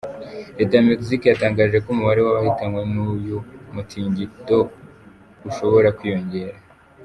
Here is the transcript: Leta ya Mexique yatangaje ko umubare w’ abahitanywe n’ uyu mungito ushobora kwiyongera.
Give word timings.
Leta 0.57 0.73
ya 0.77 0.85
Mexique 0.89 1.27
yatangaje 1.29 1.77
ko 1.83 1.87
umubare 1.93 2.19
w’ 2.21 2.27
abahitanywe 2.31 2.81
n’ 2.93 2.95
uyu 3.11 3.37
mungito 3.73 4.57
ushobora 5.49 5.89
kwiyongera. 5.97 6.57